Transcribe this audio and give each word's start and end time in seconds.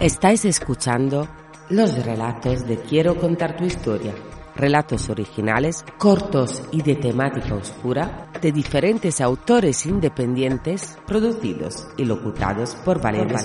Estáis 0.00 0.44
escuchando 0.44 1.28
los 1.70 2.04
relatos 2.04 2.66
de 2.66 2.78
Quiero 2.78 3.14
contar 3.14 3.56
tu 3.56 3.64
historia. 3.64 4.12
Relatos 4.56 5.08
originales, 5.08 5.84
cortos 5.98 6.62
y 6.72 6.82
de 6.82 6.96
temática 6.96 7.54
oscura 7.54 8.28
de 8.42 8.50
diferentes 8.50 9.20
autores 9.20 9.86
independientes, 9.86 10.98
producidos 11.06 11.86
y 11.96 12.04
locutados 12.04 12.74
por 12.84 13.00
Valeria. 13.00 13.38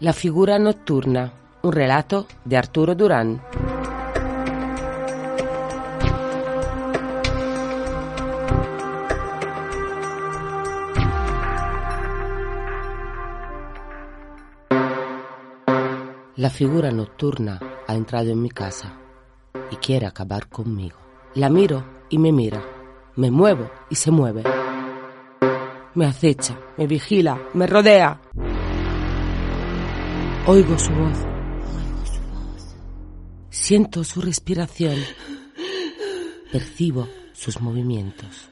La 0.00 0.12
figura 0.12 0.58
nocturna, 0.58 1.32
un 1.62 1.72
relato 1.72 2.26
de 2.44 2.56
Arturo 2.56 2.96
Durán. 2.96 3.40
La 16.36 16.50
figura 16.50 16.90
nocturna 16.90 17.60
ha 17.86 17.94
entrado 17.94 18.30
en 18.30 18.42
mi 18.42 18.50
casa 18.50 18.98
y 19.70 19.76
quiere 19.76 20.06
acabar 20.06 20.48
conmigo. 20.48 20.98
La 21.36 21.48
miro 21.48 21.84
y 22.10 22.18
me 22.18 22.32
mira. 22.32 22.60
Me 23.14 23.30
muevo 23.30 23.70
y 23.88 23.94
se 23.94 24.10
mueve. 24.10 24.42
Me 25.94 26.06
acecha, 26.06 26.58
me 26.76 26.88
vigila, 26.88 27.40
me 27.54 27.68
rodea. 27.68 28.20
Oigo 30.48 30.76
su 30.76 30.90
voz. 30.90 31.18
Oigo 31.18 32.04
su 32.04 32.20
voz. 32.32 32.76
Siento 33.50 34.02
su 34.02 34.20
respiración. 34.20 34.96
Percibo 36.50 37.06
sus 37.32 37.60
movimientos. 37.60 38.50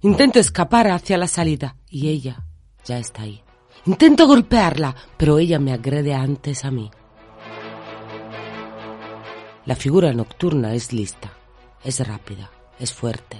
Intento 0.00 0.38
escapar 0.38 0.88
hacia 0.88 1.18
la 1.18 1.28
salida 1.28 1.76
y 1.86 2.08
ella 2.08 2.46
ya 2.86 2.98
está 2.98 3.22
ahí. 3.22 3.44
Intento 3.86 4.26
golpearla, 4.26 4.94
pero 5.18 5.38
ella 5.38 5.58
me 5.58 5.72
agrede 5.72 6.14
antes 6.14 6.64
a 6.64 6.70
mí. 6.70 6.90
La 9.66 9.74
figura 9.76 10.12
nocturna 10.14 10.72
es 10.72 10.92
lista, 10.94 11.32
es 11.82 12.06
rápida, 12.06 12.50
es 12.78 12.94
fuerte. 12.94 13.36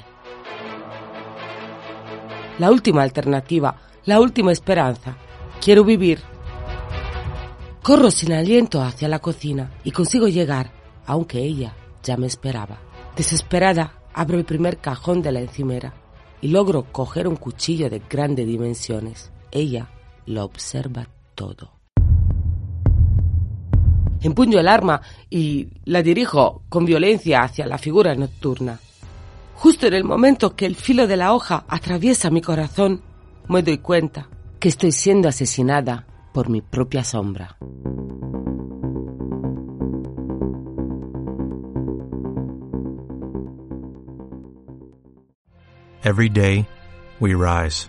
La 2.58 2.70
última 2.70 3.02
alternativa, 3.02 3.76
la 4.04 4.20
última 4.20 4.52
esperanza. 4.52 5.16
Quiero 5.62 5.82
vivir. 5.82 6.20
Corro 7.82 8.10
sin 8.10 8.34
aliento 8.34 8.82
hacia 8.82 9.08
la 9.08 9.20
cocina 9.20 9.72
y 9.82 9.92
consigo 9.92 10.28
llegar, 10.28 10.72
aunque 11.06 11.38
ella 11.38 11.74
ya 12.02 12.18
me 12.18 12.26
esperaba. 12.26 12.78
Desesperada, 13.16 13.94
abro 14.12 14.36
el 14.36 14.44
primer 14.44 14.76
cajón 14.76 15.22
de 15.22 15.32
la 15.32 15.40
encimera 15.40 15.94
y 16.42 16.48
logro 16.48 16.84
coger 16.92 17.28
un 17.28 17.36
cuchillo 17.36 17.88
de 17.88 18.02
grandes 18.10 18.46
dimensiones. 18.46 19.32
Ella 19.50 19.88
lo 20.26 20.44
observa 20.44 21.08
todo. 21.34 21.72
Empuño 24.22 24.58
el 24.58 24.68
arma 24.68 25.02
y 25.28 25.68
la 25.84 26.02
dirijo 26.02 26.62
con 26.68 26.86
violencia 26.86 27.42
hacia 27.42 27.66
la 27.66 27.76
figura 27.76 28.14
nocturna. 28.14 28.80
Justo 29.54 29.86
en 29.86 29.94
el 29.94 30.04
momento 30.04 30.56
que 30.56 30.66
el 30.66 30.76
filo 30.76 31.06
de 31.06 31.16
la 31.16 31.34
hoja 31.34 31.64
atraviesa 31.68 32.30
mi 32.30 32.40
corazón, 32.40 33.02
me 33.48 33.62
doy 33.62 33.78
cuenta 33.78 34.28
que 34.58 34.70
estoy 34.70 34.92
siendo 34.92 35.28
asesinada 35.28 36.06
por 36.32 36.48
mi 36.48 36.62
propia 36.62 37.04
sombra. 37.04 37.56
Every 46.02 46.28
day, 46.28 46.66
we 47.18 47.34
rise, 47.34 47.88